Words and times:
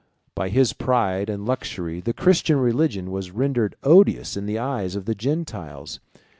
By 0.33 0.49
his 0.49 0.73
pride 0.73 1.29
and 1.29 1.45
luxury, 1.45 1.99
the 1.99 2.11
Christian 2.11 2.57
religion 2.57 3.11
was 3.11 3.29
rendered 3.29 3.75
odious 3.83 4.35
in 4.35 4.47
the 4.47 4.57
eyes 4.57 4.95
of 4.95 5.05
the 5.05 5.13
Gentiles. 5.13 5.99